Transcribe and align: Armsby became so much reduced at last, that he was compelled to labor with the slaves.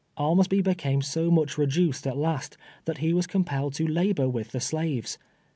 Armsby 0.17 0.63
became 0.63 1.03
so 1.03 1.29
much 1.29 1.59
reduced 1.59 2.07
at 2.07 2.17
last, 2.17 2.57
that 2.85 2.97
he 2.97 3.13
was 3.13 3.27
compelled 3.27 3.75
to 3.75 3.85
labor 3.85 4.27
with 4.27 4.49
the 4.49 4.59
slaves. 4.59 5.19